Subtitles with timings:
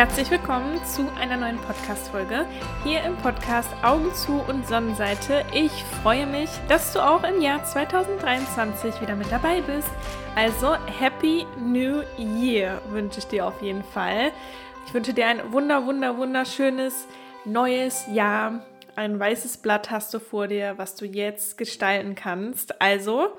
[0.00, 2.46] herzlich willkommen zu einer neuen Podcast-Folge
[2.84, 5.44] hier im Podcast Augen zu und Sonnenseite.
[5.52, 9.90] Ich freue mich, dass du auch im Jahr 2023 wieder mit dabei bist.
[10.34, 14.32] Also Happy New Year wünsche ich dir auf jeden Fall.
[14.86, 17.06] Ich wünsche dir ein wunder, wunder, wunderschönes
[17.44, 18.64] neues Jahr.
[18.96, 22.80] Ein weißes Blatt hast du vor dir, was du jetzt gestalten kannst.
[22.80, 23.36] Also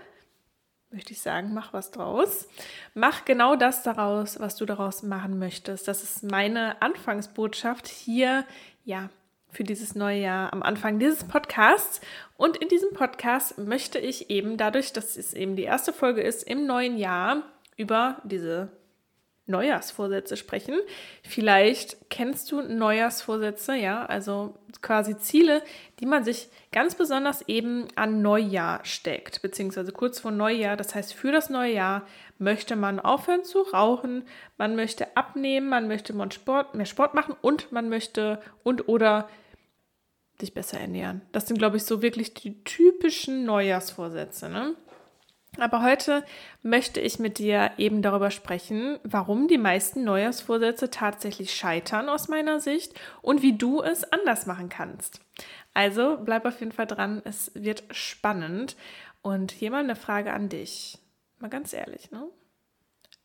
[0.91, 2.47] möchte ich sagen, mach was draus.
[2.93, 5.87] Mach genau das daraus, was du daraus machen möchtest.
[5.87, 8.45] Das ist meine Anfangsbotschaft hier,
[8.83, 9.09] ja,
[9.51, 12.01] für dieses neue Jahr am Anfang dieses Podcasts.
[12.37, 16.43] Und in diesem Podcast möchte ich eben dadurch, dass es eben die erste Folge ist
[16.43, 17.43] im neuen Jahr,
[17.77, 18.69] über diese
[19.47, 20.75] Neujahrsvorsätze sprechen.
[21.23, 25.61] Vielleicht kennst du Neujahrsvorsätze, ja, also quasi Ziele,
[25.99, 30.77] die man sich ganz besonders eben an Neujahr steckt, beziehungsweise kurz vor Neujahr.
[30.77, 34.23] Das heißt, für das neue Jahr möchte man aufhören zu rauchen,
[34.57, 39.29] man möchte abnehmen, man möchte mehr Sport, machen und man möchte und oder
[40.39, 41.21] sich besser ernähren.
[41.31, 44.49] Das sind, glaube ich, so wirklich die typischen Neujahrsvorsätze.
[44.49, 44.75] Ne?
[45.57, 46.23] Aber heute
[46.63, 52.61] möchte ich mit dir eben darüber sprechen, warum die meisten Neujahrsvorsätze tatsächlich scheitern aus meiner
[52.61, 55.19] Sicht und wie du es anders machen kannst.
[55.73, 58.77] Also bleib auf jeden Fall dran, es wird spannend.
[59.21, 60.97] Und hier mal eine Frage an dich.
[61.39, 62.27] Mal ganz ehrlich, ne?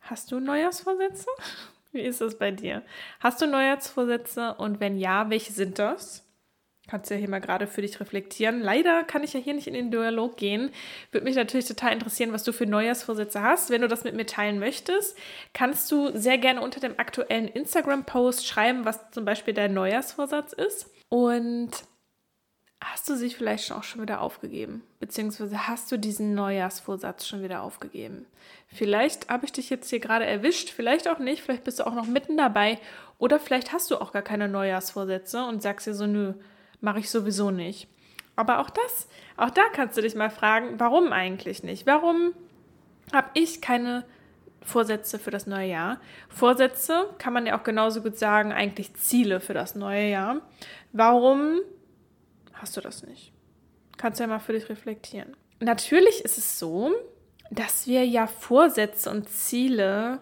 [0.01, 1.29] Hast du Neujahrsvorsätze?
[1.93, 2.83] Wie ist es bei dir?
[3.21, 6.26] Hast du Neujahrsvorsätze und wenn ja, welche sind das?
[6.89, 8.61] Kannst du ja hier mal gerade für dich reflektieren.
[8.61, 10.71] Leider kann ich ja hier nicht in den Dialog gehen.
[11.11, 13.71] Würde mich natürlich total interessieren, was du für Neujahrsvorsätze hast.
[13.71, 15.19] Wenn du das mit mir teilen möchtest,
[15.53, 20.89] kannst du sehr gerne unter dem aktuellen Instagram-Post schreiben, was zum Beispiel dein Neujahrsvorsatz ist.
[21.09, 21.73] Und
[22.81, 24.85] hast du sich vielleicht auch schon wieder aufgegeben?
[25.01, 28.27] Beziehungsweise hast du diesen Neujahrsvorsatz schon wieder aufgegeben?
[28.69, 31.43] Vielleicht habe ich dich jetzt hier gerade erwischt, vielleicht auch nicht.
[31.43, 32.79] Vielleicht bist du auch noch mitten dabei.
[33.19, 36.35] Oder vielleicht hast du auch gar keine Neujahrsvorsätze und sagst dir so, nö
[36.87, 37.89] mache ich sowieso nicht.
[38.37, 41.85] Aber auch das, auch da kannst du dich mal fragen, warum eigentlich nicht?
[41.85, 42.33] Warum
[43.13, 44.05] habe ich keine
[44.63, 46.01] Vorsätze für das neue Jahr?
[46.29, 50.43] Vorsätze kann man ja auch genauso gut sagen, eigentlich Ziele für das neue Jahr.
[50.93, 51.59] Warum
[52.53, 53.33] hast du das nicht?
[53.97, 55.37] Kannst du ja mal für dich reflektieren.
[55.59, 56.93] Natürlich ist es so,
[57.51, 60.21] dass wir ja Vorsätze und Ziele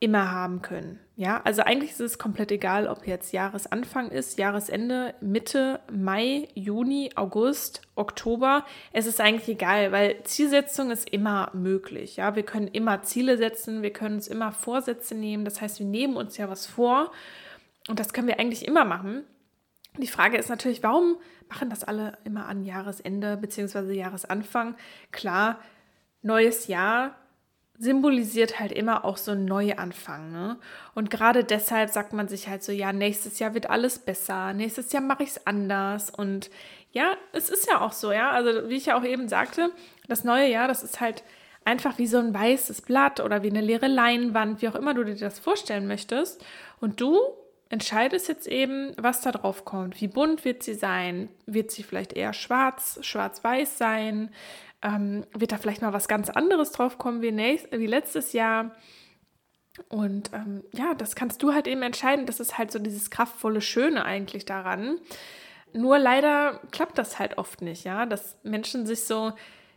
[0.00, 0.98] immer haben können.
[1.16, 7.12] Ja, also eigentlich ist es komplett egal, ob jetzt Jahresanfang ist, Jahresende, Mitte, Mai, Juni,
[7.14, 8.64] August, Oktober.
[8.92, 12.16] Es ist eigentlich egal, weil Zielsetzung ist immer möglich.
[12.16, 15.44] Ja, wir können immer Ziele setzen, wir können uns immer Vorsätze nehmen.
[15.44, 17.12] Das heißt, wir nehmen uns ja was vor
[17.88, 19.22] und das können wir eigentlich immer machen.
[19.98, 23.92] Die Frage ist natürlich, warum machen das alle immer an Jahresende bzw.
[23.92, 24.74] Jahresanfang?
[25.12, 25.60] Klar,
[26.22, 27.14] neues Jahr,
[27.78, 30.30] symbolisiert halt immer auch so ein Neuanfang.
[30.30, 30.56] Ne?
[30.94, 34.92] Und gerade deshalb sagt man sich halt so, ja, nächstes Jahr wird alles besser, nächstes
[34.92, 36.10] Jahr mache ich es anders.
[36.10, 36.50] Und
[36.92, 38.30] ja, es ist ja auch so, ja.
[38.30, 39.70] Also wie ich ja auch eben sagte,
[40.06, 41.24] das neue Jahr, das ist halt
[41.64, 45.04] einfach wie so ein weißes Blatt oder wie eine leere Leinwand, wie auch immer du
[45.04, 46.44] dir das vorstellen möchtest.
[46.80, 47.18] Und du
[47.70, 50.00] entscheidest jetzt eben, was da drauf kommt.
[50.00, 51.28] Wie bunt wird sie sein?
[51.46, 54.30] Wird sie vielleicht eher schwarz, schwarz-weiß sein?
[54.84, 58.70] Ähm, wird da vielleicht mal was ganz anderes drauf kommen wie, nächst, wie letztes Jahr.
[59.88, 62.26] Und ähm, ja, das kannst du halt eben entscheiden.
[62.26, 64.98] Das ist halt so dieses kraftvolle Schöne eigentlich daran.
[65.72, 69.32] Nur leider klappt das halt oft nicht, ja, dass Menschen sich so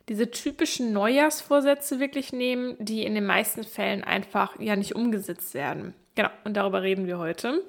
[0.10, 5.96] diese typischen Neujahrsvorsätze wirklich nehmen, die in den meisten Fällen einfach ja nicht umgesetzt werden.
[6.16, 7.64] Genau, und darüber reden wir heute.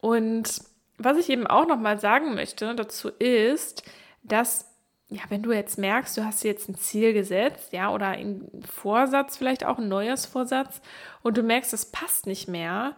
[0.00, 0.62] Und
[0.98, 3.84] was ich eben auch nochmal sagen möchte dazu ist,
[4.22, 4.69] dass
[5.10, 9.36] ja, wenn du jetzt merkst, du hast jetzt ein Ziel gesetzt, ja, oder einen Vorsatz,
[9.36, 10.80] vielleicht auch ein neues Vorsatz,
[11.22, 12.94] und du merkst, es passt nicht mehr,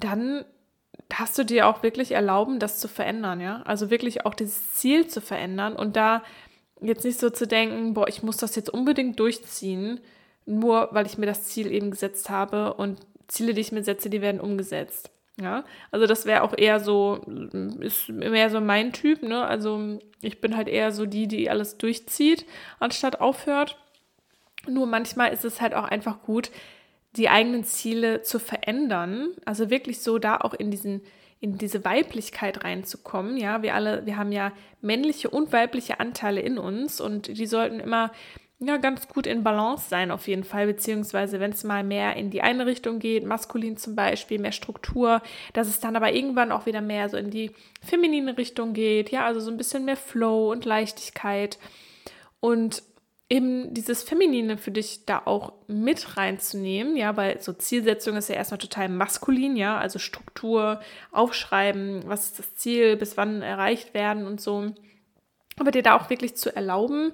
[0.00, 0.44] dann
[1.12, 3.62] hast du dir auch wirklich erlauben, das zu verändern, ja.
[3.64, 6.22] Also wirklich auch dieses Ziel zu verändern und da
[6.80, 10.00] jetzt nicht so zu denken, boah, ich muss das jetzt unbedingt durchziehen,
[10.46, 14.10] nur weil ich mir das Ziel eben gesetzt habe und Ziele, die ich mir setze,
[14.10, 15.10] die werden umgesetzt.
[15.40, 17.16] Ja, also das wäre auch eher so,
[17.80, 19.44] ist mehr so mein Typ, ne?
[19.44, 22.46] Also ich bin halt eher so die, die alles durchzieht,
[22.78, 23.76] anstatt aufhört.
[24.68, 26.50] Nur manchmal ist es halt auch einfach gut,
[27.16, 29.30] die eigenen Ziele zu verändern.
[29.44, 31.02] Also wirklich so da auch in diesen,
[31.40, 33.36] in diese Weiblichkeit reinzukommen.
[33.36, 37.80] Ja, wir alle, wir haben ja männliche und weibliche Anteile in uns und die sollten
[37.80, 38.12] immer
[38.66, 42.30] ja, ganz gut in Balance sein auf jeden Fall, beziehungsweise wenn es mal mehr in
[42.30, 45.22] die eine Richtung geht, maskulin zum Beispiel, mehr Struktur,
[45.52, 47.50] dass es dann aber irgendwann auch wieder mehr so in die
[47.82, 51.58] feminine Richtung geht, ja, also so ein bisschen mehr Flow und Leichtigkeit.
[52.40, 52.82] Und
[53.30, 58.34] eben dieses Feminine für dich da auch mit reinzunehmen, ja, weil so Zielsetzung ist ja
[58.36, 60.80] erstmal total maskulin, ja, also Struktur,
[61.10, 64.72] aufschreiben, was ist das Ziel, bis wann erreicht werden und so.
[65.58, 67.12] Aber dir da auch wirklich zu erlauben,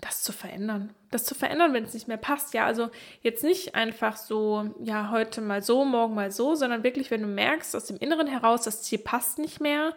[0.00, 0.94] das zu verändern.
[1.10, 2.54] Das zu verändern, wenn es nicht mehr passt.
[2.54, 2.90] Ja, also
[3.22, 7.28] jetzt nicht einfach so, ja, heute mal so, morgen mal so, sondern wirklich, wenn du
[7.28, 9.94] merkst, aus dem Inneren heraus, das Ziel passt nicht mehr,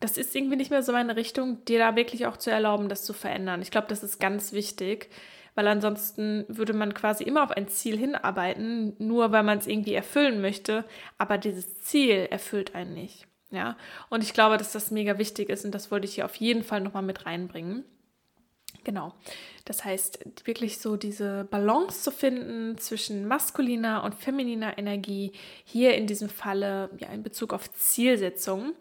[0.00, 3.04] das ist irgendwie nicht mehr so meine Richtung, dir da wirklich auch zu erlauben, das
[3.04, 3.62] zu verändern.
[3.62, 5.10] Ich glaube, das ist ganz wichtig,
[5.54, 9.94] weil ansonsten würde man quasi immer auf ein Ziel hinarbeiten, nur weil man es irgendwie
[9.94, 10.84] erfüllen möchte,
[11.16, 13.26] aber dieses Ziel erfüllt einen nicht.
[13.50, 13.76] Ja,
[14.10, 16.62] und ich glaube, dass das mega wichtig ist und das wollte ich hier auf jeden
[16.62, 17.84] Fall nochmal mit reinbringen.
[18.88, 19.12] Genau.
[19.66, 25.32] Das heißt, wirklich so diese Balance zu finden zwischen maskuliner und femininer Energie,
[25.62, 28.72] hier in diesem Falle ja in Bezug auf Zielsetzung.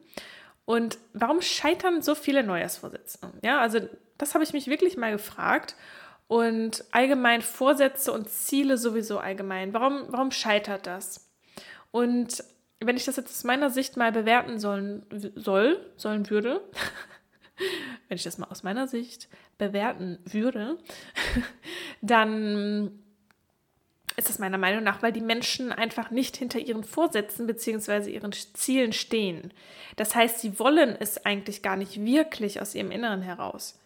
[0.64, 3.20] Und warum scheitern so viele Neujahrsvorsätze?
[3.44, 3.80] Ja, also
[4.18, 5.76] das habe ich mich wirklich mal gefragt.
[6.30, 9.74] Und allgemein Vorsätze und Ziele sowieso allgemein.
[9.74, 11.30] Warum, warum scheitert das?
[11.92, 12.46] Und
[12.80, 15.06] wenn ich das jetzt aus meiner Sicht mal bewerten sollen,
[15.36, 16.62] soll, sollen würde,
[18.08, 19.28] wenn ich das mal aus meiner Sicht
[19.58, 20.78] bewerten würde,
[22.02, 23.00] dann
[24.18, 28.10] ist das meiner Meinung nach, weil die Menschen einfach nicht hinter ihren Vorsätzen bzw.
[28.12, 29.54] ihren Zielen stehen.
[29.96, 33.80] Das heißt, sie wollen es eigentlich gar nicht wirklich aus ihrem Inneren heraus.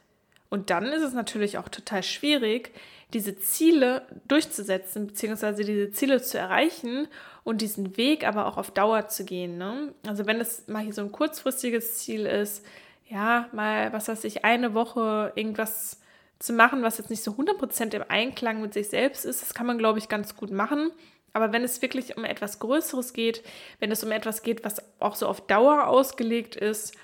[0.50, 2.72] Und dann ist es natürlich auch total schwierig,
[3.14, 5.64] diese Ziele durchzusetzen bzw.
[5.64, 7.08] diese Ziele zu erreichen
[7.44, 9.58] und diesen Weg aber auch auf Dauer zu gehen.
[9.58, 9.94] Ne?
[10.08, 12.66] Also wenn es mal hier so ein kurzfristiges Ziel ist,
[13.12, 16.00] ja, mal, was weiß ich, eine Woche irgendwas
[16.40, 19.42] zu machen, was jetzt nicht so 100% im Einklang mit sich selbst ist.
[19.42, 20.92] Das kann man, glaube ich, ganz gut machen.
[21.34, 23.44] Aber wenn es wirklich um etwas Größeres geht,
[23.80, 26.96] wenn es um etwas geht, was auch so auf Dauer ausgelegt ist,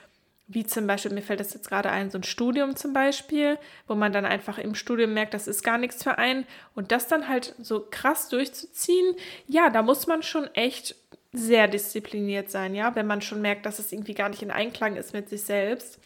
[0.48, 3.96] wie zum Beispiel, mir fällt das jetzt gerade ein, so ein Studium zum Beispiel, wo
[3.96, 7.28] man dann einfach im Studium merkt, das ist gar nichts für einen und das dann
[7.28, 9.16] halt so krass durchzuziehen,
[9.46, 10.96] ja, da muss man schon echt
[11.34, 14.96] sehr diszipliniert sein, ja, wenn man schon merkt, dass es irgendwie gar nicht in Einklang
[14.96, 16.00] ist mit sich selbst.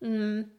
[0.00, 0.50] Mhm.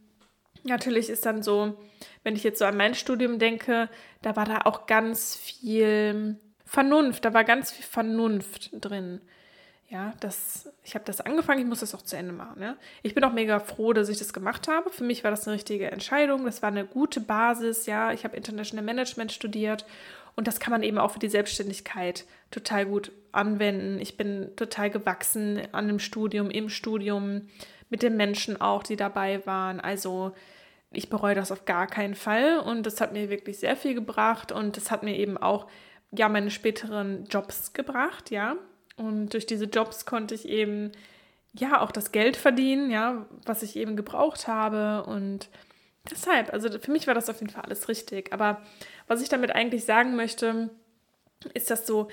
[0.64, 1.78] Natürlich ist dann so,
[2.24, 3.90] wenn ich jetzt so an mein Studium denke,
[4.22, 9.22] da war da auch ganz viel Vernunft, da war ganz viel Vernunft drin.
[9.90, 12.62] Ja, das, ich habe das angefangen, ich muss das auch zu Ende machen.
[12.62, 12.76] Ja.
[13.04, 14.90] Ich bin auch mega froh, dass ich das gemacht habe.
[14.90, 16.44] Für mich war das eine richtige Entscheidung.
[16.44, 17.86] Das war eine gute Basis.
[17.86, 19.86] Ja, ich habe International Management studiert
[20.38, 24.00] und das kann man eben auch für die Selbstständigkeit total gut anwenden.
[24.00, 27.50] Ich bin total gewachsen an dem Studium, im Studium,
[27.90, 29.80] mit den Menschen auch, die dabei waren.
[29.80, 30.34] Also
[30.92, 34.52] ich bereue das auf gar keinen Fall und das hat mir wirklich sehr viel gebracht
[34.52, 35.68] und das hat mir eben auch
[36.12, 38.56] ja meine späteren Jobs gebracht, ja.
[38.96, 40.92] Und durch diese Jobs konnte ich eben
[41.54, 45.50] ja auch das Geld verdienen, ja, was ich eben gebraucht habe und
[46.12, 48.34] deshalb, also für mich war das auf jeden Fall alles richtig.
[48.34, 48.62] Aber
[49.08, 50.70] was ich damit eigentlich sagen möchte,
[51.54, 52.08] ist, dass so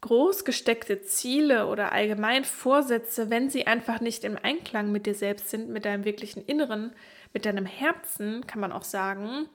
[0.00, 5.48] groß gesteckte Ziele oder allgemein Vorsätze, wenn sie einfach nicht im Einklang mit dir selbst
[5.48, 6.92] sind, mit deinem wirklichen Inneren,
[7.32, 9.48] mit deinem Herzen, kann man auch sagen,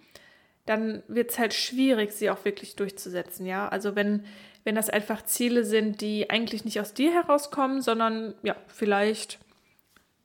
[0.65, 3.67] dann wird es halt schwierig, sie auch wirklich durchzusetzen, ja.
[3.69, 4.25] Also wenn,
[4.63, 9.39] wenn das einfach Ziele sind, die eigentlich nicht aus dir herauskommen, sondern ja, vielleicht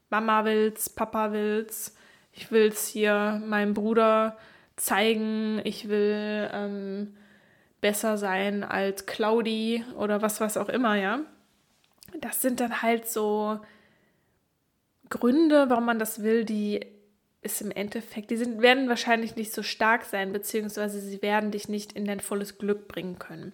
[0.08, 1.94] Mama will's, Papa will's,
[2.34, 4.36] ich will's hier meinem Bruder
[4.76, 7.16] zeigen, ich will ähm,
[7.80, 11.20] besser sein als Claudi oder was, was auch immer, ja.
[12.20, 13.60] Das sind dann halt so
[15.10, 16.80] Gründe, warum man das will, die
[17.42, 21.68] ist im Endeffekt, die sind, werden wahrscheinlich nicht so stark sein, beziehungsweise sie werden dich
[21.68, 23.52] nicht in dein volles Glück bringen können.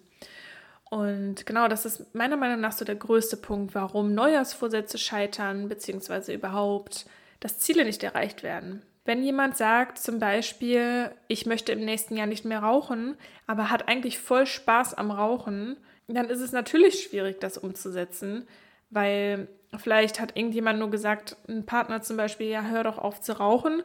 [0.90, 6.32] Und genau, das ist meiner Meinung nach so der größte Punkt, warum Neujahrsvorsätze scheitern, beziehungsweise
[6.32, 7.06] überhaupt,
[7.40, 8.82] dass Ziele nicht erreicht werden.
[9.04, 13.16] Wenn jemand sagt zum Beispiel, ich möchte im nächsten Jahr nicht mehr rauchen,
[13.46, 18.46] aber hat eigentlich voll Spaß am Rauchen, dann ist es natürlich schwierig, das umzusetzen,
[18.90, 23.38] weil Vielleicht hat irgendjemand nur gesagt, ein Partner zum Beispiel, ja, hör doch auf zu
[23.38, 23.82] rauchen.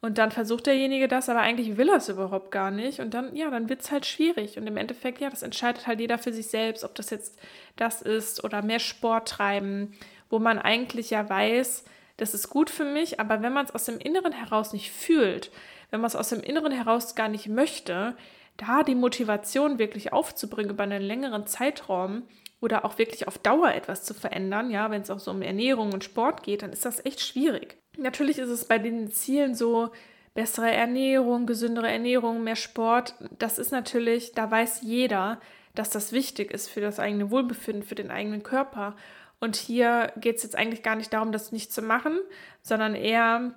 [0.00, 3.00] Und dann versucht derjenige das, aber eigentlich will er es überhaupt gar nicht.
[3.00, 4.56] Und dann, ja, dann wird es halt schwierig.
[4.56, 7.38] Und im Endeffekt, ja, das entscheidet halt jeder für sich selbst, ob das jetzt
[7.76, 9.92] das ist oder mehr Sport treiben,
[10.30, 11.84] wo man eigentlich ja weiß,
[12.18, 15.50] das ist gut für mich, aber wenn man es aus dem Inneren heraus nicht fühlt,
[15.90, 18.14] wenn man es aus dem Inneren heraus gar nicht möchte,
[18.58, 22.24] da die Motivation wirklich aufzubringen über einen längeren Zeitraum,
[22.60, 25.92] oder auch wirklich auf Dauer etwas zu verändern, ja, wenn es auch so um Ernährung
[25.92, 27.76] und Sport geht, dann ist das echt schwierig.
[27.96, 29.90] Natürlich ist es bei den Zielen so,
[30.34, 35.40] bessere Ernährung, gesündere Ernährung, mehr Sport, das ist natürlich, da weiß jeder,
[35.74, 38.94] dass das wichtig ist für das eigene Wohlbefinden, für den eigenen Körper.
[39.40, 42.18] Und hier geht es jetzt eigentlich gar nicht darum, das nicht zu machen,
[42.62, 43.54] sondern eher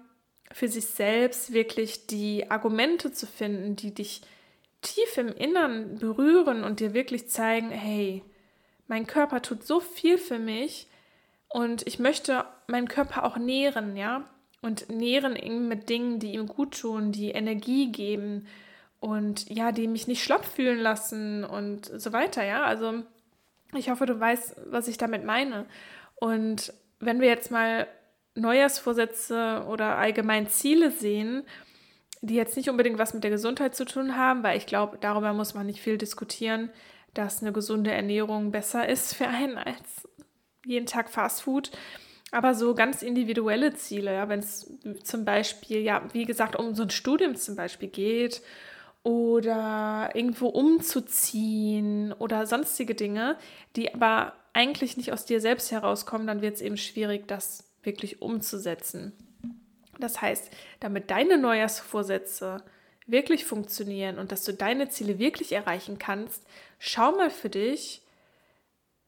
[0.52, 4.22] für sich selbst wirklich die Argumente zu finden, die dich
[4.82, 8.24] tief im Innern berühren und dir wirklich zeigen, hey,
[8.88, 10.88] mein Körper tut so viel für mich
[11.48, 14.26] und ich möchte meinen Körper auch nähren, ja?
[14.62, 18.48] Und nähren ihn mit Dingen, die ihm gut tun, die Energie geben
[19.00, 22.64] und ja, die mich nicht schlapp fühlen lassen und so weiter, ja?
[22.64, 23.04] Also
[23.76, 25.66] ich hoffe, du weißt, was ich damit meine.
[26.16, 27.88] Und wenn wir jetzt mal
[28.36, 31.44] Neujahrsvorsätze oder allgemein Ziele sehen,
[32.22, 35.34] die jetzt nicht unbedingt was mit der Gesundheit zu tun haben, weil ich glaube, darüber
[35.34, 36.70] muss man nicht viel diskutieren,
[37.14, 40.08] dass eine gesunde Ernährung besser ist für einen als
[40.66, 41.72] jeden Tag Fastfood.
[42.32, 44.72] Aber so ganz individuelle Ziele, ja, wenn es
[45.04, 48.42] zum Beispiel, ja, wie gesagt, um so ein Studium zum Beispiel geht
[49.04, 53.38] oder irgendwo umzuziehen oder sonstige Dinge,
[53.76, 58.22] die aber eigentlich nicht aus dir selbst herauskommen, dann wird es eben schwierig, das wirklich
[58.22, 59.14] umzusetzen.
[60.00, 62.64] Das heißt, damit deine Neujahrsvorsätze
[63.08, 66.44] wirklich funktionieren und dass du deine Ziele wirklich erreichen kannst,
[66.80, 68.04] schau mal für dich,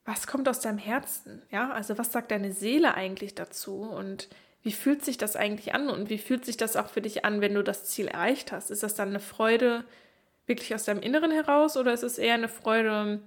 [0.06, 1.42] was kommt aus deinem Herzen?
[1.50, 4.28] Ja, also was sagt deine Seele eigentlich dazu und
[4.64, 7.42] wie fühlt sich das eigentlich an und wie fühlt sich das auch für dich an,
[7.42, 8.72] wenn du das Ziel erreicht hast?
[8.72, 9.84] Ist das dann eine Freude
[10.46, 13.22] wirklich aus deinem Inneren heraus oder ist es eher eine Freude,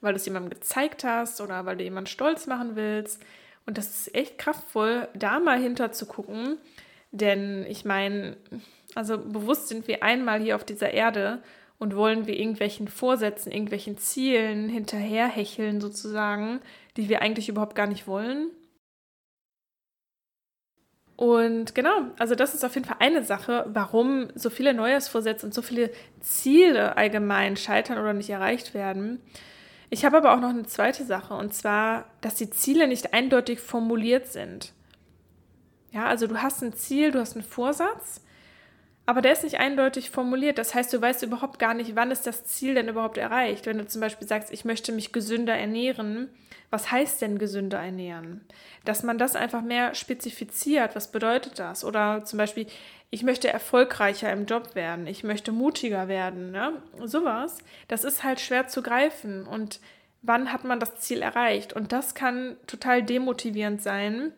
[0.00, 3.22] weil du es jemandem gezeigt hast oder weil du jemanden stolz machen willst?
[3.66, 6.58] Und das ist echt kraftvoll, da mal hinter zu gucken,
[7.10, 8.36] denn ich meine,
[8.94, 11.42] also bewusst sind wir einmal hier auf dieser Erde
[11.78, 16.60] und wollen wir irgendwelchen Vorsätzen, irgendwelchen Zielen hinterherhecheln sozusagen,
[16.96, 18.50] die wir eigentlich überhaupt gar nicht wollen.
[21.16, 25.54] Und genau, also das ist auf jeden Fall eine Sache, warum so viele Neujahrsvorsätze und
[25.54, 29.22] so viele Ziele allgemein scheitern oder nicht erreicht werden.
[29.88, 33.60] Ich habe aber auch noch eine zweite Sache, und zwar, dass die Ziele nicht eindeutig
[33.60, 34.72] formuliert sind.
[35.90, 38.20] Ja, also du hast ein Ziel, du hast einen Vorsatz
[39.06, 40.58] aber der ist nicht eindeutig formuliert.
[40.58, 43.64] Das heißt, du weißt überhaupt gar nicht, wann ist das Ziel denn überhaupt erreicht.
[43.64, 46.28] Wenn du zum Beispiel sagst, ich möchte mich gesünder ernähren,
[46.70, 48.44] was heißt denn gesünder ernähren?
[48.84, 50.96] Dass man das einfach mehr spezifiziert.
[50.96, 51.84] Was bedeutet das?
[51.84, 52.66] Oder zum Beispiel,
[53.10, 56.50] ich möchte erfolgreicher im Job werden, ich möchte mutiger werden.
[56.50, 56.82] Ne?
[57.04, 59.46] Sowas, das ist halt schwer zu greifen.
[59.46, 59.78] Und
[60.22, 61.72] wann hat man das Ziel erreicht?
[61.72, 64.32] Und das kann total demotivierend sein,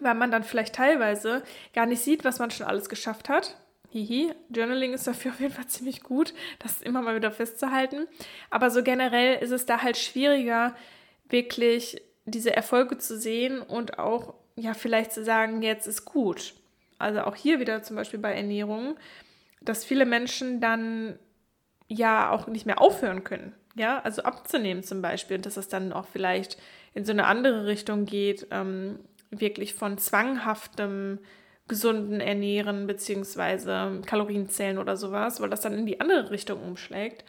[0.00, 3.56] weil man dann vielleicht teilweise gar nicht sieht, was man schon alles geschafft hat
[3.94, 8.08] Hihi, Journaling ist dafür auf jeden Fall ziemlich gut, das immer mal wieder festzuhalten.
[8.50, 10.74] Aber so generell ist es da halt schwieriger,
[11.28, 16.54] wirklich diese Erfolge zu sehen und auch, ja, vielleicht zu sagen, jetzt ist gut.
[16.98, 18.96] Also auch hier wieder zum Beispiel bei Ernährung,
[19.60, 21.16] dass viele Menschen dann
[21.86, 23.54] ja auch nicht mehr aufhören können.
[23.76, 26.58] Ja, also abzunehmen zum Beispiel und dass es dann auch vielleicht
[26.94, 28.98] in so eine andere Richtung geht, ähm,
[29.30, 31.20] wirklich von zwanghaftem
[31.68, 37.24] gesunden Ernähren beziehungsweise Kalorienzählen oder sowas, weil das dann in die andere Richtung umschlägt.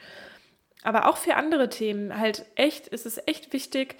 [0.83, 3.95] Aber auch für andere Themen halt echt, ist es echt wichtig,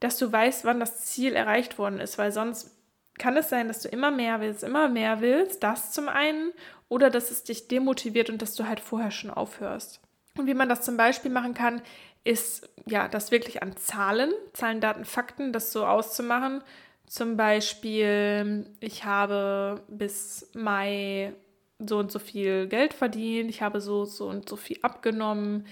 [0.00, 2.70] dass du weißt, wann das Ziel erreicht worden ist, weil sonst
[3.18, 6.52] kann es sein, dass du immer mehr willst, immer mehr willst, das zum einen,
[6.88, 10.00] oder dass es dich demotiviert und dass du halt vorher schon aufhörst.
[10.36, 11.82] Und wie man das zum Beispiel machen kann,
[12.24, 16.62] ist ja, das wirklich an Zahlen, Zahlen, Daten, Fakten, das so auszumachen,
[17.06, 21.34] zum Beispiel, ich habe bis Mai
[21.78, 25.66] so und so viel Geld verdient, ich habe so, so und so viel abgenommen.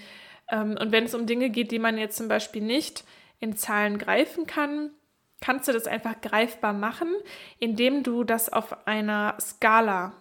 [0.49, 3.03] Ähm, und wenn es um Dinge geht, die man jetzt zum Beispiel nicht
[3.39, 4.91] in Zahlen greifen kann,
[5.41, 7.13] kannst du das einfach greifbar machen,
[7.59, 10.13] indem du das auf einer Skala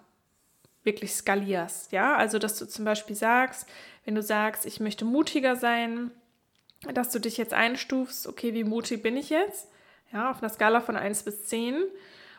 [0.82, 1.92] wirklich skalierst.
[1.92, 3.68] Ja, also dass du zum Beispiel sagst,
[4.04, 6.10] wenn du sagst, ich möchte mutiger sein,
[6.94, 9.69] dass du dich jetzt einstufst, okay, wie mutig bin ich jetzt?
[10.12, 11.76] Ja, auf einer Skala von 1 bis 10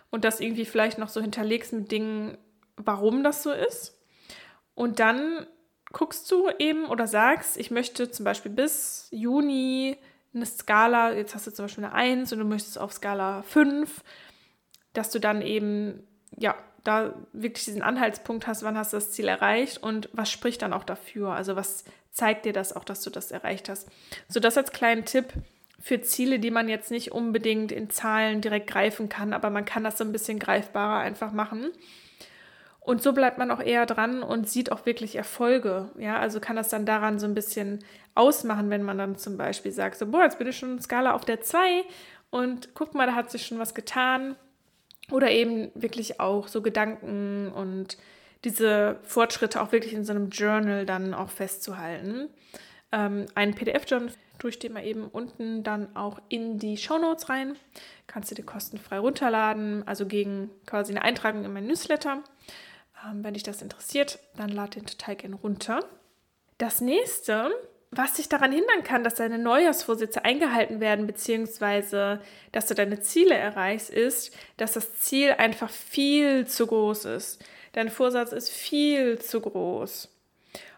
[0.10, 2.38] und das irgendwie vielleicht noch so hinterlegst mit Dingen,
[2.75, 3.98] warum das so ist.
[4.75, 5.46] Und dann
[5.92, 9.98] guckst du eben oder sagst, ich möchte zum Beispiel bis Juni
[10.34, 14.04] eine Skala, jetzt hast du zum Beispiel eine 1 und du möchtest auf Skala 5,
[14.94, 19.28] dass du dann eben, ja, da wirklich diesen Anhaltspunkt hast, wann hast du das Ziel
[19.28, 21.30] erreicht und was spricht dann auch dafür?
[21.30, 23.88] Also was zeigt dir das auch, dass du das erreicht hast?
[24.28, 25.34] So das als kleinen Tipp,
[25.82, 29.84] für Ziele, die man jetzt nicht unbedingt in Zahlen direkt greifen kann, aber man kann
[29.84, 31.72] das so ein bisschen greifbarer einfach machen.
[32.80, 35.90] Und so bleibt man auch eher dran und sieht auch wirklich Erfolge.
[36.00, 37.80] Ja, also kann das dann daran so ein bisschen
[38.16, 41.26] ausmachen, wenn man dann zum Beispiel sagt, so, boah, jetzt bin ich schon Skala auf
[41.26, 41.60] der 2
[42.32, 44.36] und guck mal, da hat sich schon was getan.
[45.12, 47.98] Oder eben wirklich auch so Gedanken und
[48.46, 52.30] diese Fortschritte auch wirklich in so einem Journal dann auch festzuhalten.
[52.92, 54.12] Ähm, ein PDF-Journal
[54.42, 57.56] tue ich dir mal eben unten dann auch in die Show Notes rein.
[58.08, 62.24] Kannst du dir kostenfrei runterladen, also gegen quasi eine Eintragung in mein Newsletter.
[63.06, 65.82] Ähm, wenn dich das interessiert, dann lad den total gerne runter.
[66.58, 67.52] Das nächste,
[67.92, 72.20] was dich daran hindern kann, dass deine Neujahrsvorsätze eingehalten werden, beziehungsweise
[72.52, 77.46] dass du deine Ziele erreichst, ist, dass das Ziel einfach viel zu groß ist.
[77.74, 80.10] Dein Vorsatz ist viel zu groß.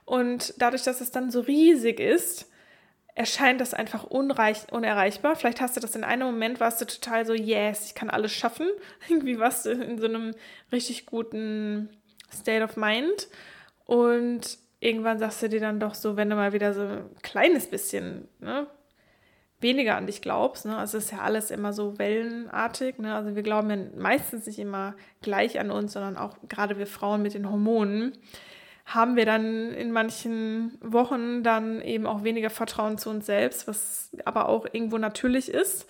[0.04, 2.50] Und dadurch, dass es dann so riesig ist,
[3.16, 5.36] erscheint das einfach unreich, unerreichbar.
[5.36, 8.32] Vielleicht hast du das in einem Moment, warst du total so, yes, ich kann alles
[8.32, 8.68] schaffen.
[9.10, 10.34] Irgendwie warst du in so einem
[10.72, 11.90] richtig guten
[12.32, 13.28] State of Mind.
[13.86, 17.68] Und irgendwann sagst du dir dann doch so, wenn du mal wieder so ein kleines
[17.68, 18.68] bisschen ne,
[19.60, 23.36] weniger an dich glaubst, ne, also es ist ja alles immer so wellenartig, ne, also
[23.36, 27.34] wir glauben ja meistens nicht immer gleich an uns, sondern auch gerade wir Frauen mit
[27.34, 28.14] den Hormonen
[28.86, 34.12] haben wir dann in manchen Wochen dann eben auch weniger Vertrauen zu uns selbst, was
[34.26, 35.90] aber auch irgendwo natürlich ist.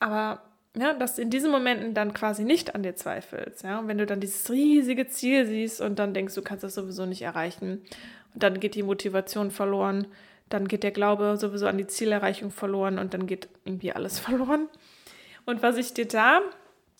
[0.00, 0.42] Aber
[0.76, 3.62] ja, dass du in diesen Momenten dann quasi nicht an dir zweifelst.
[3.62, 3.78] Ja?
[3.78, 7.06] Und wenn du dann dieses riesige Ziel siehst und dann denkst, du kannst das sowieso
[7.06, 7.82] nicht erreichen,
[8.34, 10.08] und dann geht die Motivation verloren,
[10.48, 14.68] dann geht der Glaube sowieso an die Zielerreichung verloren und dann geht irgendwie alles verloren.
[15.46, 16.40] Und was ich dir da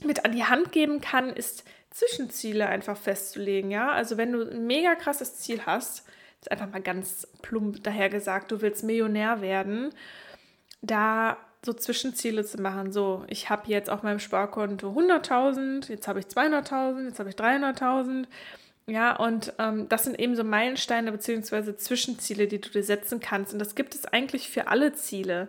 [0.05, 1.65] mit an die Hand geben kann, ist
[1.95, 3.93] Zwischenziele einfach festzulegen, ja.
[3.93, 6.07] Also wenn du ein mega krasses Ziel hast,
[6.41, 9.91] ist einfach mal ganz plump daher gesagt, du willst Millionär werden,
[10.83, 12.93] da so Zwischenziele zu machen.
[12.93, 17.37] So, ich habe jetzt auf meinem Sparkonto 100.000, jetzt habe ich 200.000, jetzt habe ich
[17.37, 18.27] 300.000.
[18.87, 21.77] Ja, und ähm, das sind eben so Meilensteine bzw.
[21.77, 23.53] Zwischenziele, die du dir setzen kannst.
[23.53, 25.49] Und das gibt es eigentlich für alle Ziele.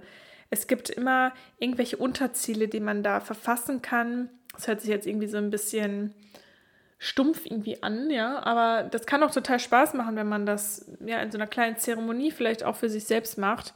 [0.52, 4.30] Es gibt immer irgendwelche Unterziele, die man da verfassen kann.
[4.56, 6.14] Das hört sich jetzt irgendwie so ein bisschen
[6.98, 11.20] stumpf irgendwie an, ja, aber das kann auch total Spaß machen, wenn man das ja
[11.20, 13.74] in so einer kleinen Zeremonie vielleicht auch für sich selbst macht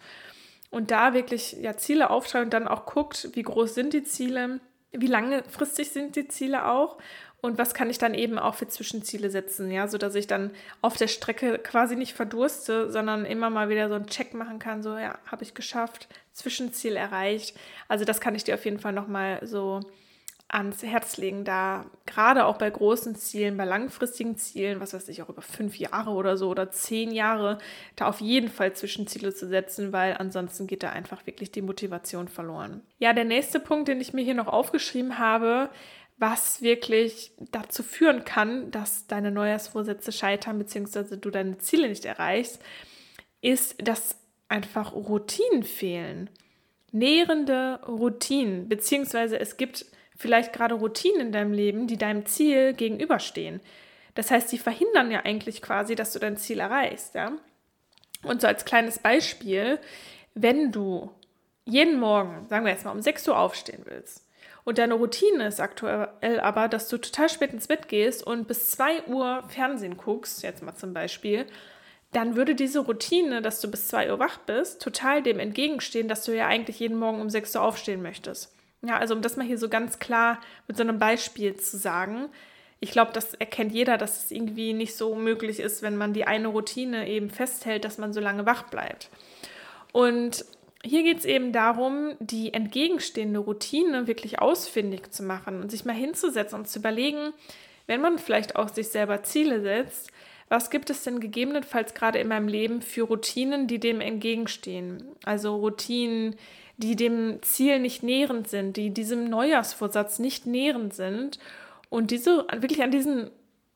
[0.71, 4.59] und da wirklich ja Ziele aufschreibt und dann auch guckt, wie groß sind die Ziele,
[4.91, 6.97] wie langfristig sind die Ziele auch
[7.41, 10.51] und was kann ich dann eben auch für Zwischenziele setzen, ja, so dass ich dann
[10.81, 14.81] auf der Strecke quasi nicht verdurste, sondern immer mal wieder so einen Check machen kann,
[14.81, 17.55] so ja, habe ich geschafft, Zwischenziel erreicht.
[17.87, 19.81] Also das kann ich dir auf jeden Fall noch mal so
[20.49, 25.21] ans Herz legen, da gerade auch bei großen Zielen, bei langfristigen Zielen, was weiß ich,
[25.21, 27.59] auch über fünf Jahre oder so oder zehn Jahre,
[27.95, 32.27] da auf jeden Fall Zwischenziele zu setzen, weil ansonsten geht da einfach wirklich die Motivation
[32.27, 32.81] verloren.
[32.97, 35.69] Ja, der nächste Punkt, den ich mir hier noch aufgeschrieben habe,
[36.17, 42.59] was wirklich dazu führen kann, dass deine Neujahrsvorsätze scheitern, beziehungsweise du deine Ziele nicht erreichst,
[43.41, 44.17] ist, dass
[44.49, 46.29] einfach Routinen fehlen.
[46.91, 49.85] Nährende Routinen, beziehungsweise es gibt
[50.19, 53.61] vielleicht gerade Routinen in deinem Leben, die deinem Ziel gegenüberstehen.
[54.15, 57.31] Das heißt, die verhindern ja eigentlich quasi, dass du dein Ziel erreichst, ja?
[58.23, 59.79] Und so als kleines Beispiel,
[60.35, 61.09] wenn du
[61.63, 64.27] jeden Morgen, sagen wir jetzt mal um 6 Uhr aufstehen willst
[64.65, 68.71] und deine Routine ist aktuell aber, dass du total spät ins Bett gehst und bis
[68.71, 71.45] 2 Uhr Fernsehen guckst, jetzt mal zum Beispiel,
[72.11, 76.25] dann würde diese Routine, dass du bis 2 Uhr wach bist, total dem entgegenstehen, dass
[76.25, 78.53] du ja eigentlich jeden Morgen um 6 Uhr aufstehen möchtest.
[78.81, 82.29] Ja, also um das mal hier so ganz klar mit so einem Beispiel zu sagen.
[82.79, 86.25] Ich glaube, das erkennt jeder, dass es irgendwie nicht so möglich ist, wenn man die
[86.25, 89.09] eine Routine eben festhält, dass man so lange wach bleibt.
[89.91, 90.45] Und
[90.83, 95.93] hier geht es eben darum, die entgegenstehende Routine wirklich ausfindig zu machen und sich mal
[95.93, 97.33] hinzusetzen und zu überlegen,
[97.87, 100.11] wenn man vielleicht auch sich selber Ziele setzt,
[100.47, 105.03] was gibt es denn gegebenenfalls gerade in meinem Leben für Routinen, die dem entgegenstehen?
[105.23, 106.35] Also Routinen,
[106.79, 111.37] die dem Ziel nicht nährend sind, die diesem Neujahrsvorsatz nicht nährend sind
[111.89, 113.31] und diese wirklich an diesen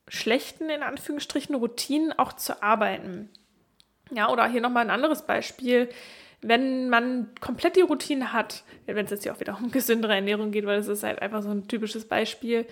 [0.08, 3.30] schlechten, in Anführungsstrichen, Routinen auch zu arbeiten.
[4.10, 5.90] Ja, oder hier nochmal ein anderes Beispiel.
[6.42, 10.52] Wenn man komplett die Routine hat, wenn es jetzt hier auch wieder um gesündere Ernährung
[10.52, 12.66] geht, weil das ist halt einfach so ein typisches Beispiel,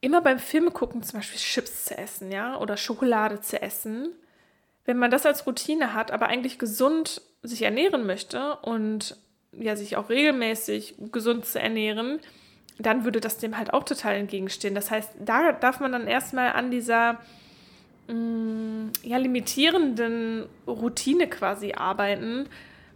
[0.00, 4.12] immer beim Film gucken zum Beispiel Chips zu essen, ja, oder Schokolade zu essen,
[4.86, 9.16] wenn man das als Routine hat, aber eigentlich gesund sich ernähren möchte und
[9.52, 12.20] ja, sich auch regelmäßig gesund zu ernähren,
[12.78, 14.74] dann würde das dem halt auch total entgegenstehen.
[14.74, 17.20] Das heißt, da darf man dann erstmal an dieser
[18.08, 22.48] mh, mm, ja, limitierenden Routine quasi arbeiten,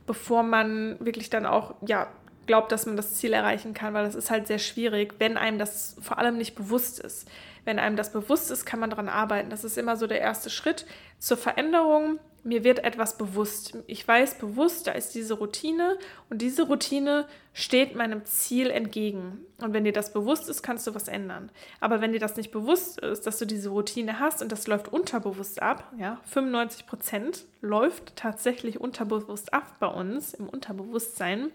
[0.06, 2.08] bevor man wirklich dann auch ja,
[2.46, 5.58] glaubt, dass man das Ziel erreichen kann, weil das ist halt sehr schwierig, wenn einem
[5.58, 7.28] das vor allem nicht bewusst ist.
[7.64, 9.50] Wenn einem das bewusst ist, kann man daran arbeiten.
[9.50, 10.86] Das ist immer so der erste Schritt
[11.18, 13.76] zur Veränderung mir wird etwas bewusst.
[13.86, 19.44] Ich weiß bewusst, da ist diese Routine und diese Routine steht meinem Ziel entgegen.
[19.60, 21.50] Und wenn dir das bewusst ist, kannst du was ändern.
[21.80, 24.88] Aber wenn dir das nicht bewusst ist, dass du diese Routine hast und das läuft
[24.92, 31.52] unterbewusst ab, ja, 95 Prozent läuft tatsächlich unterbewusst ab bei uns im Unterbewusstsein.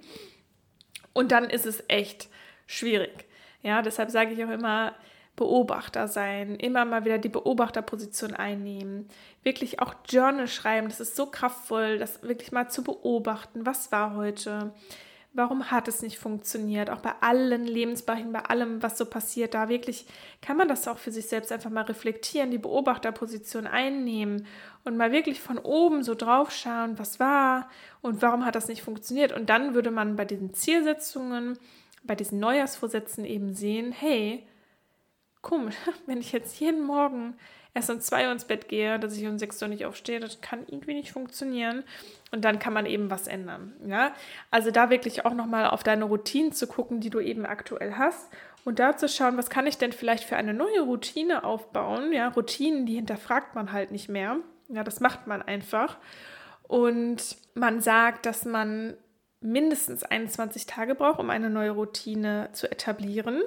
[1.14, 2.30] Und dann ist es echt
[2.66, 3.26] schwierig.
[3.62, 4.94] Ja, deshalb sage ich auch immer,
[5.38, 9.08] Beobachter sein, immer mal wieder die Beobachterposition einnehmen,
[9.44, 14.16] wirklich auch Journal schreiben, das ist so kraftvoll, das wirklich mal zu beobachten, was war
[14.16, 14.74] heute,
[15.34, 19.70] warum hat es nicht funktioniert, auch bei allen Lebensbereichen, bei allem, was so passiert, da
[19.70, 20.08] wirklich
[20.42, 24.48] kann man das auch für sich selbst einfach mal reflektieren, die Beobachterposition einnehmen
[24.86, 27.70] und mal wirklich von oben so drauf schauen, was war
[28.02, 29.32] und warum hat das nicht funktioniert.
[29.32, 31.60] Und dann würde man bei diesen Zielsetzungen,
[32.04, 34.44] bei diesen Neujahrsvorsätzen eben sehen, hey,
[35.48, 37.36] komisch, wenn ich jetzt jeden Morgen
[37.74, 40.42] erst um zwei Uhr ins Bett gehe, dass ich um sechs Uhr nicht aufstehe, das
[40.42, 41.84] kann irgendwie nicht funktionieren.
[42.32, 43.74] Und dann kann man eben was ändern.
[43.86, 44.14] Ja?
[44.52, 48.30] Also da wirklich auch nochmal auf deine Routinen zu gucken, die du eben aktuell hast.
[48.66, 52.12] Und da zu schauen, was kann ich denn vielleicht für eine neue Routine aufbauen?
[52.12, 54.38] Ja, Routinen, die hinterfragt man halt nicht mehr.
[54.68, 55.98] Ja, das macht man einfach.
[56.64, 58.98] Und man sagt, dass man
[59.40, 63.42] mindestens 21 Tage braucht, um eine neue Routine zu etablieren.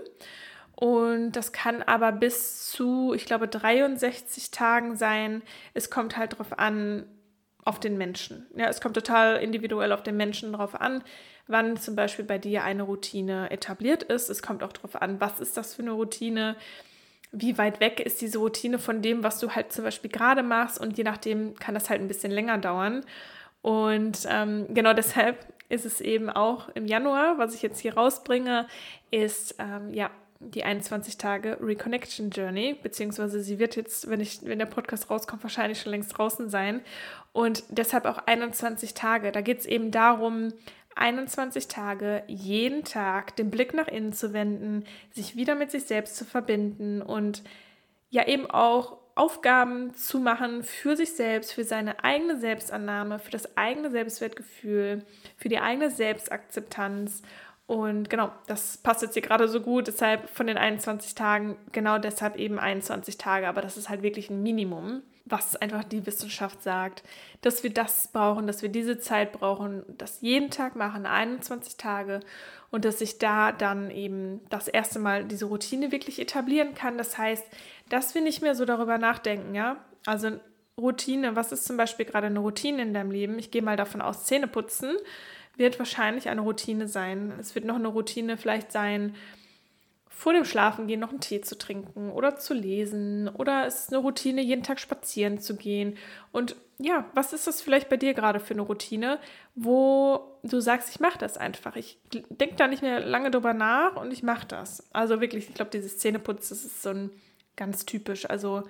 [0.80, 5.42] Und das kann aber bis zu, ich glaube, 63 Tagen sein.
[5.74, 7.04] Es kommt halt drauf an,
[7.66, 8.46] auf den Menschen.
[8.56, 11.04] Ja, es kommt total individuell auf den Menschen drauf an,
[11.46, 14.30] wann zum Beispiel bei dir eine Routine etabliert ist.
[14.30, 16.56] Es kommt auch darauf an, was ist das für eine Routine,
[17.30, 20.80] wie weit weg ist diese Routine von dem, was du halt zum Beispiel gerade machst.
[20.80, 23.04] Und je nachdem kann das halt ein bisschen länger dauern.
[23.60, 28.66] Und ähm, genau deshalb ist es eben auch im Januar, was ich jetzt hier rausbringe,
[29.10, 30.10] ist ähm, ja
[30.40, 35.42] die 21 Tage Reconnection Journey, beziehungsweise sie wird jetzt, wenn, ich, wenn der Podcast rauskommt,
[35.42, 36.80] wahrscheinlich schon längst draußen sein.
[37.32, 39.32] Und deshalb auch 21 Tage.
[39.32, 40.52] Da geht es eben darum,
[40.96, 46.16] 21 Tage jeden Tag den Blick nach innen zu wenden, sich wieder mit sich selbst
[46.16, 47.42] zu verbinden und
[48.08, 53.56] ja eben auch Aufgaben zu machen für sich selbst, für seine eigene Selbstannahme, für das
[53.56, 55.04] eigene Selbstwertgefühl,
[55.36, 57.22] für die eigene Selbstakzeptanz
[57.70, 59.86] und genau, das passt jetzt hier gerade so gut.
[59.86, 63.46] Deshalb von den 21 Tagen, genau deshalb eben 21 Tage.
[63.46, 67.04] Aber das ist halt wirklich ein Minimum, was einfach die Wissenschaft sagt,
[67.42, 72.18] dass wir das brauchen, dass wir diese Zeit brauchen, das jeden Tag machen, 21 Tage.
[72.72, 76.98] Und dass ich da dann eben das erste Mal diese Routine wirklich etablieren kann.
[76.98, 77.44] Das heißt,
[77.88, 79.76] dass wir nicht mehr so darüber nachdenken, ja.
[80.06, 80.40] Also
[80.76, 83.38] Routine, was ist zum Beispiel gerade eine Routine in deinem Leben?
[83.38, 84.96] Ich gehe mal davon aus, Zähne putzen
[85.60, 87.32] wird wahrscheinlich eine Routine sein.
[87.38, 89.14] Es wird noch eine Routine vielleicht sein,
[90.08, 94.02] vor dem Schlafengehen noch einen Tee zu trinken oder zu lesen oder es ist eine
[94.02, 95.96] Routine, jeden Tag spazieren zu gehen.
[96.30, 99.18] Und ja, was ist das vielleicht bei dir gerade für eine Routine,
[99.54, 101.76] wo du sagst, ich mache das einfach.
[101.76, 104.88] Ich denke da nicht mehr lange drüber nach und ich mache das.
[104.92, 107.10] Also wirklich, ich glaube, dieses Zähneputz, das ist so ein
[107.56, 108.28] ganz typisch.
[108.28, 108.64] Also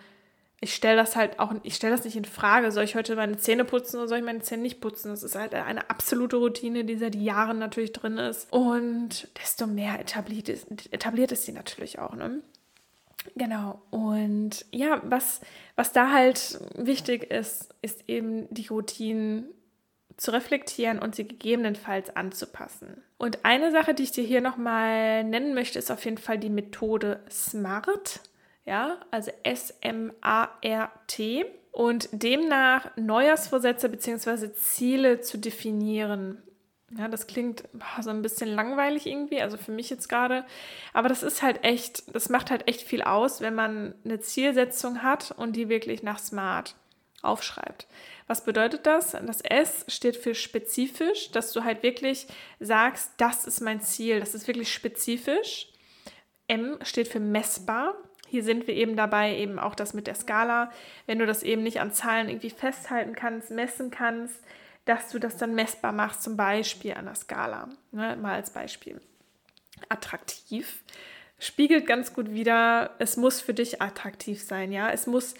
[0.60, 2.70] ich stelle das halt auch, ich stelle das nicht in Frage.
[2.70, 5.08] Soll ich heute meine Zähne putzen oder soll ich meine Zähne nicht putzen?
[5.08, 8.52] Das ist halt eine absolute Routine, die seit Jahren natürlich drin ist.
[8.52, 12.42] Und desto mehr etabliert ist, etabliert ist sie natürlich auch, ne?
[13.36, 13.80] Genau.
[13.90, 15.40] Und ja, was,
[15.76, 19.46] was da halt wichtig ist, ist eben die Routinen
[20.16, 23.02] zu reflektieren und sie gegebenenfalls anzupassen.
[23.16, 26.50] Und eine Sache, die ich dir hier nochmal nennen möchte, ist auf jeden Fall die
[26.50, 28.20] Methode SMART
[28.64, 29.86] ja, also S-M-A-R-T.
[31.72, 34.52] Und demnach Neujahrsvorsätze bzw.
[34.54, 36.42] Ziele zu definieren.
[36.98, 37.62] Ja, das klingt
[38.00, 40.44] so ein bisschen langweilig irgendwie, also für mich jetzt gerade.
[40.92, 45.04] Aber das ist halt echt, das macht halt echt viel aus, wenn man eine Zielsetzung
[45.04, 46.74] hat und die wirklich nach Smart
[47.22, 47.86] aufschreibt.
[48.26, 49.12] Was bedeutet das?
[49.12, 52.26] Das S steht für spezifisch, dass du halt wirklich
[52.58, 55.68] sagst, das ist mein Ziel, das ist wirklich spezifisch.
[56.48, 57.94] M steht für messbar,
[58.30, 60.70] hier sind wir eben dabei, eben auch das mit der Skala,
[61.06, 64.40] wenn du das eben nicht an Zahlen irgendwie festhalten kannst, messen kannst,
[64.84, 67.68] dass du das dann messbar machst, zum Beispiel an der Skala.
[67.90, 69.00] Ne, mal als Beispiel.
[69.88, 70.84] Attraktiv
[71.40, 74.92] spiegelt ganz gut wieder, es muss für dich attraktiv sein, ja.
[74.92, 75.34] Es muss,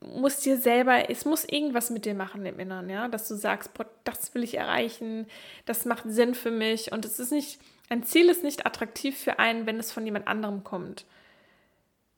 [0.00, 3.72] muss dir selber, es muss irgendwas mit dir machen im Inneren, ja, dass du sagst,
[3.72, 5.26] boah, das will ich erreichen,
[5.64, 9.38] das macht Sinn für mich und es ist nicht, ein Ziel ist nicht attraktiv für
[9.38, 11.06] einen, wenn es von jemand anderem kommt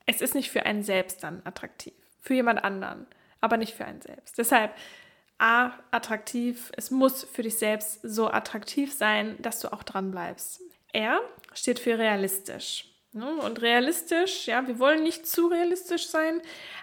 [0.09, 1.93] es ist nicht für einen selbst dann attraktiv.
[2.21, 3.07] Für jemand anderen,
[3.41, 4.39] aber nicht für einen selbst.
[4.39, 4.73] Deshalb
[5.39, 6.73] A, attraktiv.
[6.77, 10.61] Es muss für dich selbst so attraktiv sein, dass du auch dran bleibst.
[10.93, 11.21] R
[11.53, 12.87] steht für realistisch.
[13.13, 13.37] Ne?
[13.37, 16.41] Und realistisch, ja, wir wollen nicht zu realistisch sein,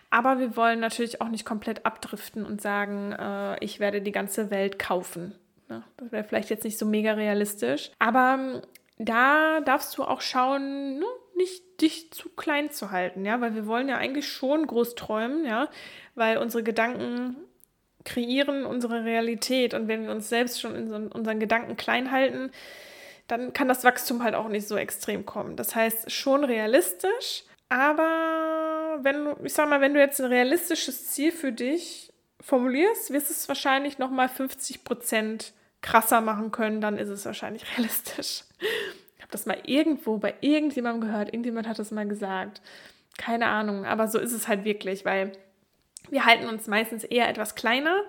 [0.10, 4.52] aber wir wollen natürlich auch nicht komplett abdriften und sagen, äh, ich werde die ganze
[4.52, 5.36] Welt kaufen.
[5.68, 5.84] Ne?
[5.98, 7.92] Das wäre vielleicht jetzt nicht so mega realistisch.
[8.00, 8.62] Aber ähm,
[8.98, 11.06] da darfst du auch schauen, ne?
[11.36, 15.45] Nicht dich zu klein zu halten, ja, weil wir wollen ja eigentlich schon groß träumen,
[15.45, 15.69] ja,
[16.15, 17.36] weil unsere Gedanken
[18.06, 22.52] kreieren unsere Realität und wenn wir uns selbst schon in so unseren Gedanken klein halten,
[23.28, 25.56] dann kann das Wachstum halt auch nicht so extrem kommen.
[25.56, 31.12] Das heißt, schon realistisch, Aber wenn du, ich sag mal, wenn du jetzt ein realistisches
[31.12, 36.98] Ziel für dich formulierst, wirst du es wahrscheinlich nochmal 50 Prozent krasser machen können, dann
[36.98, 38.43] ist es wahrscheinlich realistisch.
[39.36, 42.62] Das mal irgendwo bei irgendjemandem gehört, irgendjemand hat das mal gesagt.
[43.17, 45.34] Keine Ahnung, aber so ist es halt wirklich, weil
[46.10, 48.04] wir halten uns meistens eher etwas kleiner.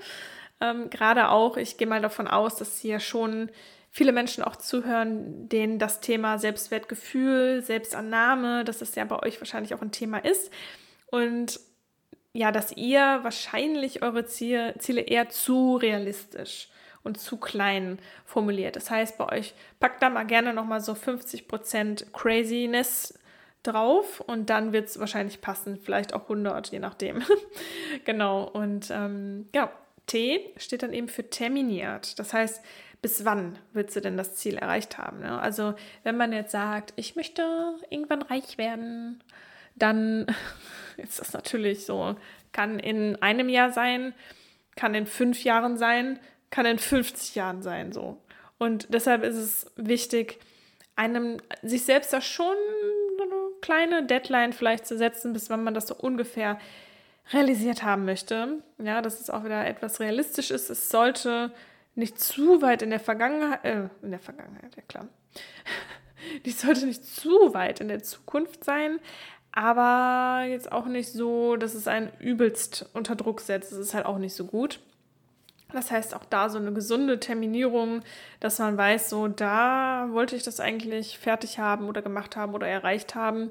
[0.61, 3.51] Ähm, Gerade auch, ich gehe mal davon aus, dass hier schon
[3.91, 9.75] viele Menschen auch zuhören, denen das Thema Selbstwertgefühl, Selbstannahme, dass das ja bei euch wahrscheinlich
[9.75, 10.53] auch ein Thema ist.
[11.07, 11.59] Und
[12.35, 16.69] ja, dass ihr wahrscheinlich eure Ziele, Ziele eher zu realistisch
[17.07, 18.77] und zu klein formuliert.
[18.77, 23.19] Das heißt, bei euch packt da mal gerne nochmal so 50% Craziness
[23.63, 27.23] drauf und dann wird es wahrscheinlich passen, vielleicht auch 100, je nachdem.
[28.05, 29.73] genau, und ähm, ja,
[30.07, 32.19] T steht dann eben für terminiert.
[32.19, 32.63] Das heißt,
[33.03, 35.21] bis wann willst du denn das Ziel erreicht haben?
[35.21, 35.41] Ne?
[35.41, 37.43] Also wenn man jetzt sagt, ich möchte
[37.91, 39.23] irgendwann reich werden,
[39.75, 40.27] dann
[40.97, 42.17] ist das natürlich so,
[42.53, 44.15] kann in einem Jahr sein,
[44.77, 46.19] kann in fünf Jahren sein,
[46.57, 48.17] kann in 50 Jahren sein, so.
[48.57, 50.39] Und deshalb ist es wichtig,
[50.95, 52.57] einem sich selbst da schon
[53.21, 56.59] eine kleine Deadline vielleicht zu setzen, bis wann man das so ungefähr
[57.31, 58.63] realisiert haben möchte.
[58.79, 60.71] Ja, dass es auch wieder etwas realistisch ist.
[60.71, 61.53] Es sollte
[61.95, 65.09] nicht zu weit in der Vergangenheit, äh, in der Vergangenheit, ja klar.
[66.47, 68.99] Die sollte nicht zu weit in der Zukunft sein,
[69.53, 73.73] aber jetzt auch nicht so, dass es einen übelst unter Druck setzt.
[73.73, 74.81] Das ist halt auch nicht so gut.
[75.73, 78.03] Das heißt, auch da so eine gesunde Terminierung,
[78.41, 82.69] dass man weiß, so da wollte ich das eigentlich fertig haben oder gemacht haben oder
[82.69, 83.51] erreicht haben.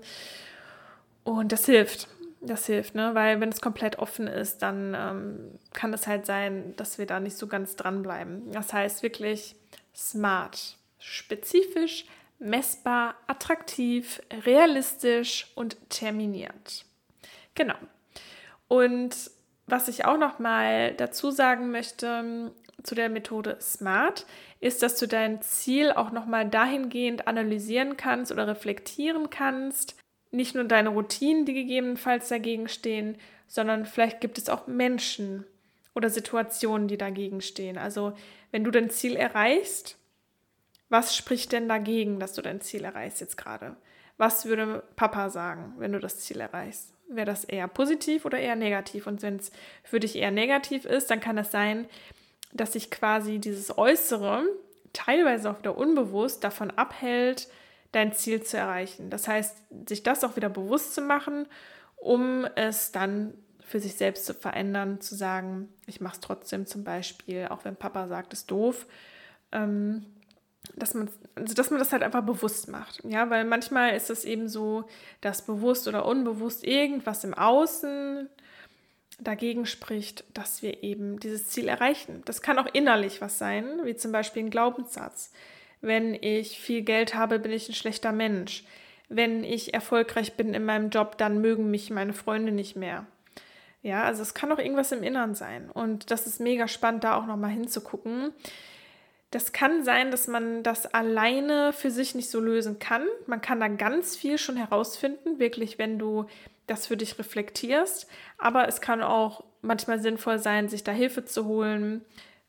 [1.24, 2.08] Und das hilft.
[2.42, 3.16] Das hilft, ne?
[3.16, 7.20] Weil wenn es komplett offen ist, dann ähm, kann es halt sein, dass wir da
[7.20, 8.52] nicht so ganz dranbleiben.
[8.52, 9.56] Das heißt wirklich
[9.96, 12.06] smart, spezifisch,
[12.38, 16.86] messbar, attraktiv, realistisch und terminiert.
[17.56, 17.76] Genau.
[18.68, 19.16] Und
[19.68, 22.52] was ich auch noch mal dazu sagen möchte ähm,
[22.84, 24.26] zu der Methode SMART,
[24.60, 29.96] ist, dass du dein Ziel auch noch mal dahingehend analysieren kannst oder reflektieren kannst,
[30.32, 35.46] nicht nur deine Routinen, die gegebenenfalls dagegen stehen, sondern vielleicht gibt es auch Menschen
[35.94, 37.78] oder Situationen, die dagegen stehen.
[37.78, 38.14] Also
[38.52, 39.98] wenn du dein Ziel erreichst,
[40.90, 43.76] was spricht denn dagegen, dass du dein Ziel erreichst jetzt gerade?
[44.18, 46.95] Was würde Papa sagen, wenn du das Ziel erreichst?
[47.08, 49.08] Wäre das eher positiv oder eher negativ?
[49.08, 49.52] Und wenn es
[49.84, 51.88] für dich eher negativ ist, dann kann es das sein,
[52.54, 54.44] dass sich quasi dieses Äußere
[54.94, 57.48] teilweise auch wieder unbewusst davon abhält,
[57.92, 59.10] dein Ziel zu erreichen.
[59.10, 61.48] Das heißt, sich das auch wieder bewusst zu machen,
[61.96, 66.84] um es dann für sich selbst zu verändern, zu sagen, ich mache es trotzdem zum
[66.84, 68.86] Beispiel, auch wenn Papa sagt, es ist doof,
[69.52, 70.06] ähm,
[70.76, 73.02] dass man, also dass man das halt einfach bewusst macht.
[73.04, 74.86] Ja, weil manchmal ist es eben so,
[75.22, 78.30] dass bewusst oder unbewusst irgendwas im Außen
[79.20, 82.22] dagegen spricht, dass wir eben dieses Ziel erreichen.
[82.26, 85.32] Das kann auch innerlich was sein, wie zum Beispiel ein Glaubenssatz
[85.86, 88.64] wenn ich viel Geld habe, bin ich ein schlechter Mensch.
[89.08, 93.06] Wenn ich erfolgreich bin in meinem Job, dann mögen mich meine Freunde nicht mehr.
[93.84, 95.70] Ja, also es kann auch irgendwas im Innern sein.
[95.70, 98.34] Und das ist mega spannend, da auch nochmal hinzugucken.
[99.32, 103.06] Das kann sein, dass man das alleine für sich nicht so lösen kann.
[103.26, 106.26] Man kann da ganz viel schon herausfinden, wirklich, wenn du
[106.68, 108.08] das für dich reflektierst.
[108.38, 112.06] Aber es kann auch manchmal sinnvoll sein, sich da Hilfe zu holen.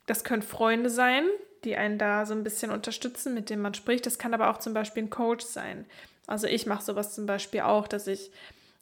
[0.07, 1.25] Das können Freunde sein,
[1.65, 4.07] die einen da so ein bisschen unterstützen, mit denen man spricht.
[4.07, 5.87] Das kann aber auch zum Beispiel ein Coach sein.
[6.27, 8.31] Also ich mache sowas zum Beispiel auch, dass ich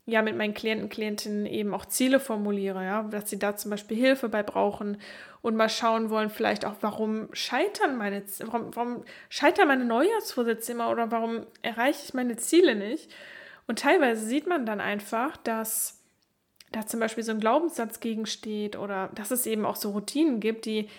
[0.07, 3.97] ja mit meinen Klienten, Klientinnen eben auch Ziele formuliere, ja, dass sie da zum Beispiel
[3.97, 4.99] Hilfe bei brauchen
[5.40, 10.90] und mal schauen wollen, vielleicht auch, warum scheitern meine, warum, warum scheitern meine Neujahrsvorsätze immer
[10.90, 13.11] oder warum erreiche ich meine Ziele nicht?
[13.67, 16.01] Und teilweise sieht man dann einfach, dass
[16.71, 20.67] da zum Beispiel so ein Glaubenssatz gegensteht oder dass es eben auch so Routinen gibt,
[20.67, 20.90] die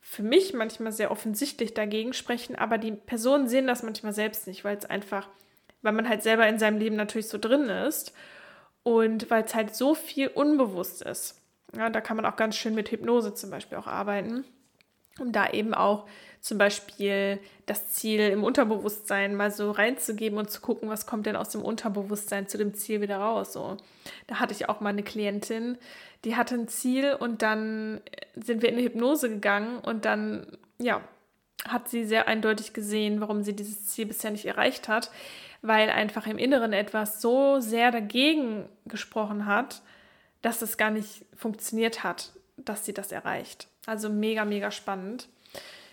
[0.00, 4.64] für mich manchmal sehr offensichtlich dagegen sprechen, aber die Personen sehen das manchmal selbst nicht,
[4.64, 5.28] weil es einfach,
[5.82, 8.14] weil man halt selber in seinem Leben natürlich so drin ist
[8.86, 11.42] und weil es halt so viel unbewusst ist.
[11.76, 14.44] Ja, da kann man auch ganz schön mit Hypnose zum Beispiel auch arbeiten,
[15.18, 16.06] um da eben auch
[16.40, 21.34] zum Beispiel das Ziel im Unterbewusstsein mal so reinzugeben und zu gucken, was kommt denn
[21.34, 23.52] aus dem Unterbewusstsein zu dem Ziel wieder raus.
[23.52, 23.76] So,
[24.28, 25.78] da hatte ich auch mal eine Klientin,
[26.24, 28.00] die hatte ein Ziel und dann
[28.36, 30.46] sind wir in eine Hypnose gegangen und dann,
[30.78, 31.00] ja,
[31.66, 35.10] hat sie sehr eindeutig gesehen, warum sie dieses Ziel bisher nicht erreicht hat,
[35.62, 39.82] weil einfach im Inneren etwas so sehr dagegen gesprochen hat,
[40.42, 43.68] dass es gar nicht funktioniert hat, dass sie das erreicht.
[43.86, 45.28] Also mega, mega spannend.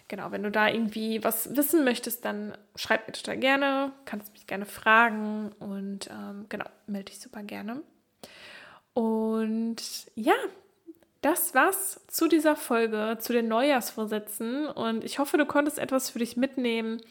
[0.07, 4.45] genau, wenn du da irgendwie was wissen möchtest, dann schreib mir total gerne, kannst mich
[4.47, 7.81] gerne fragen und ähm, genau, melde dich super gerne.
[8.93, 9.81] Und
[10.15, 10.35] ja,
[11.23, 14.67] das war's zu dieser Folge, zu den Neujahrsvorsätzen.
[14.67, 17.01] Und ich hoffe, du konntest etwas für dich mitnehmen.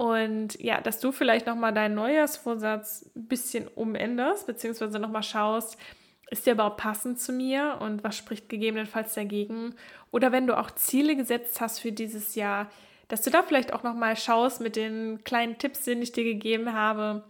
[0.00, 5.76] Und ja, dass du vielleicht nochmal deinen Neujahrsvorsatz ein bisschen umänderst, beziehungsweise nochmal schaust,
[6.30, 9.74] ist der überhaupt passend zu mir und was spricht gegebenenfalls dagegen?
[10.10, 12.70] Oder wenn du auch Ziele gesetzt hast für dieses Jahr,
[13.08, 16.72] dass du da vielleicht auch nochmal schaust mit den kleinen Tipps, die ich dir gegeben
[16.72, 17.22] habe.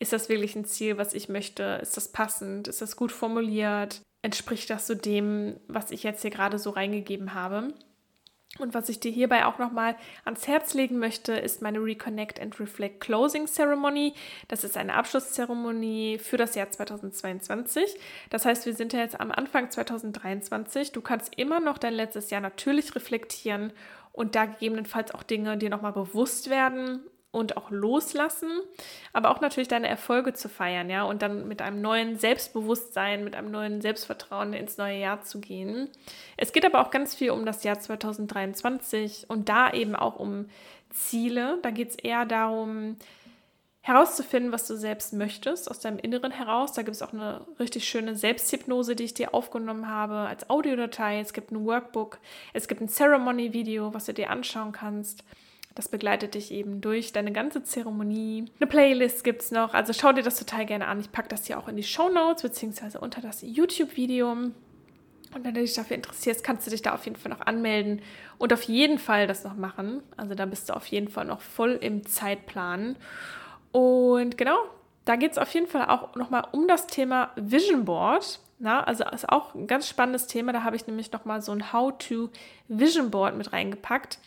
[0.00, 1.78] Ist das wirklich ein Ziel, was ich möchte?
[1.80, 2.66] Ist das passend?
[2.66, 4.00] Ist das gut formuliert?
[4.22, 7.72] entspricht das so dem, was ich jetzt hier gerade so reingegeben habe.
[8.58, 12.58] Und was ich dir hierbei auch nochmal ans Herz legen möchte, ist meine Reconnect and
[12.58, 14.14] Reflect Closing Ceremony.
[14.48, 17.96] Das ist eine Abschlusszeremonie für das Jahr 2022.
[18.30, 20.92] Das heißt, wir sind ja jetzt am Anfang 2023.
[20.92, 23.72] Du kannst immer noch dein letztes Jahr natürlich reflektieren
[24.12, 27.02] und da gegebenenfalls auch Dinge dir nochmal bewusst werden
[27.38, 28.50] und auch loslassen,
[29.12, 33.34] aber auch natürlich deine Erfolge zu feiern, ja, und dann mit einem neuen Selbstbewusstsein, mit
[33.34, 35.88] einem neuen Selbstvertrauen ins neue Jahr zu gehen.
[36.36, 40.46] Es geht aber auch ganz viel um das Jahr 2023 und da eben auch um
[40.90, 41.58] Ziele.
[41.62, 42.96] Da geht es eher darum,
[43.88, 46.74] herauszufinden, was du selbst möchtest, aus deinem Inneren heraus.
[46.74, 51.20] Da gibt es auch eine richtig schöne Selbsthypnose, die ich dir aufgenommen habe als Audiodatei.
[51.20, 52.18] Es gibt ein Workbook,
[52.52, 55.24] es gibt ein Ceremony-Video, was du dir anschauen kannst.
[55.78, 58.46] Das begleitet dich eben durch deine ganze Zeremonie.
[58.58, 60.98] Eine Playlist gibt es noch, also schau dir das total gerne an.
[60.98, 64.32] Ich packe das hier auch in die Show Notes beziehungsweise unter das YouTube-Video.
[64.32, 64.54] Und
[65.32, 68.02] wenn du dich dafür interessierst, kannst du dich da auf jeden Fall noch anmelden
[68.38, 70.02] und auf jeden Fall das noch machen.
[70.16, 72.96] Also da bist du auf jeden Fall noch voll im Zeitplan.
[73.70, 74.58] Und genau,
[75.04, 78.40] da geht es auf jeden Fall auch nochmal um das Thema Vision Board.
[78.58, 80.52] Na, also ist auch ein ganz spannendes Thema.
[80.52, 82.30] Da habe ich nämlich nochmal so ein How-to
[82.66, 84.18] Vision Board mit reingepackt.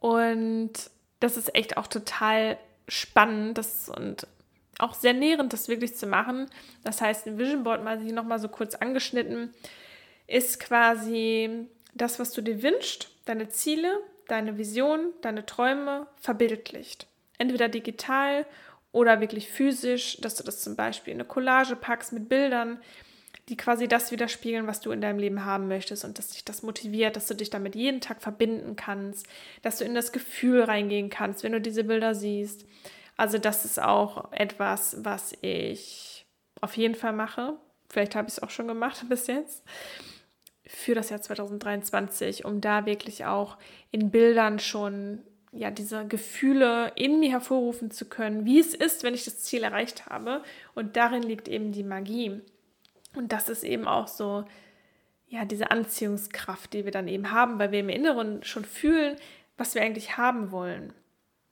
[0.00, 0.72] Und
[1.20, 4.26] das ist echt auch total spannend das, und
[4.78, 6.46] auch sehr nährend, das wirklich zu machen.
[6.84, 9.54] Das heißt, ein Vision Board, mal hier nochmal so kurz angeschnitten,
[10.26, 17.06] ist quasi das, was du dir wünschst, deine Ziele, deine Vision, deine Träume verbildlicht.
[17.38, 18.46] Entweder digital
[18.92, 22.78] oder wirklich physisch, dass du das zum Beispiel in eine Collage packst mit Bildern,
[23.48, 26.62] die quasi das widerspiegeln, was du in deinem Leben haben möchtest und dass dich das
[26.62, 29.26] motiviert, dass du dich damit jeden Tag verbinden kannst,
[29.62, 32.66] dass du in das Gefühl reingehen kannst, wenn du diese Bilder siehst.
[33.16, 36.26] Also das ist auch etwas, was ich
[36.60, 37.56] auf jeden Fall mache.
[37.88, 39.62] Vielleicht habe ich es auch schon gemacht bis jetzt
[40.66, 43.56] für das Jahr 2023, um da wirklich auch
[43.92, 49.14] in Bildern schon ja diese Gefühle in mir hervorrufen zu können, wie es ist, wenn
[49.14, 50.42] ich das Ziel erreicht habe.
[50.74, 52.42] Und darin liegt eben die Magie.
[53.16, 54.44] Und das ist eben auch so,
[55.28, 59.16] ja, diese Anziehungskraft, die wir dann eben haben, weil wir im Inneren schon fühlen,
[59.56, 60.92] was wir eigentlich haben wollen.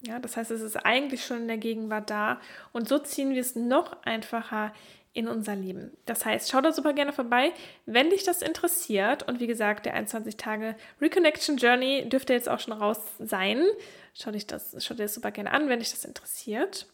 [0.06, 2.40] Ja, das heißt, es ist eigentlich schon in der Gegenwart da
[2.72, 4.72] und so ziehen wir es noch einfacher
[5.14, 5.96] in unser Leben.
[6.06, 7.52] Das heißt, schau da super gerne vorbei,
[7.86, 9.22] wenn dich das interessiert.
[9.22, 13.64] Und wie gesagt, der 21 Tage Reconnection Journey dürfte jetzt auch schon raus sein.
[14.12, 16.88] Schau, dich das, schau dir das super gerne an, wenn dich das interessiert.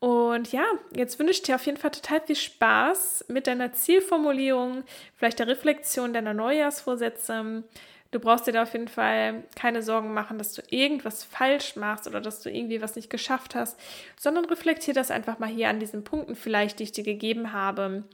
[0.00, 0.64] Und ja,
[0.96, 4.82] jetzt wünsche ich dir auf jeden Fall total viel Spaß mit deiner Zielformulierung,
[5.14, 7.64] vielleicht der Reflexion deiner Neujahrsvorsätze.
[8.10, 12.08] Du brauchst dir da auf jeden Fall keine Sorgen machen, dass du irgendwas falsch machst
[12.08, 13.78] oder dass du irgendwie was nicht geschafft hast,
[14.18, 18.04] sondern reflektier das einfach mal hier an diesen Punkten vielleicht, die ich dir gegeben habe.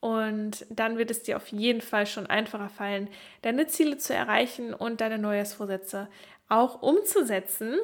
[0.00, 3.08] Und dann wird es dir auf jeden Fall schon einfacher fallen,
[3.42, 6.08] deine Ziele zu erreichen und deine Neujahrsvorsätze
[6.48, 7.76] auch umzusetzen.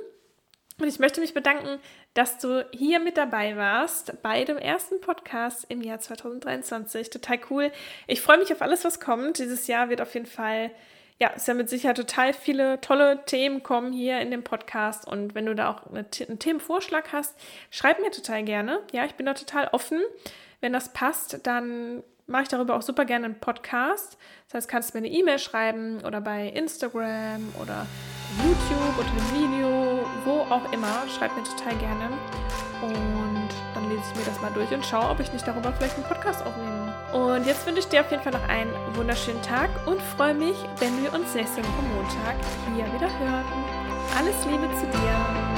[0.81, 1.79] Und ich möchte mich bedanken,
[2.15, 7.11] dass du hier mit dabei warst bei dem ersten Podcast im Jahr 2023.
[7.11, 7.71] Total cool.
[8.09, 9.39] Ich freue mich auf alles, was kommt.
[9.39, 10.73] Dieses Jahr wird auf jeden Fall,
[11.21, 15.07] ja, ist ja mit Sicherheit total viele tolle Themen kommen hier in dem Podcast.
[15.07, 17.37] Und wenn du da auch eine, einen Themenvorschlag hast,
[17.71, 18.81] schreib mir total gerne.
[18.93, 20.01] Ja, ich bin da total offen.
[20.61, 24.17] Wenn das passt, dann mache ich darüber auch super gerne einen Podcast.
[24.47, 27.87] Das heißt, kannst du mir eine E-Mail schreiben oder bei Instagram oder
[28.43, 29.84] YouTube unter dem Video,
[30.25, 31.05] wo auch immer.
[31.17, 32.09] Schreib mir total gerne.
[32.83, 35.97] Und dann lese ich mir das mal durch und schaue, ob ich nicht darüber vielleicht
[35.97, 36.93] einen Podcast aufnehme.
[37.13, 40.57] Und jetzt wünsche ich dir auf jeden Fall noch einen wunderschönen Tag und freue mich,
[40.79, 42.37] wenn wir uns nächste Woche Montag
[42.75, 43.45] hier wieder hören.
[44.19, 45.54] Alles Liebe zu dir.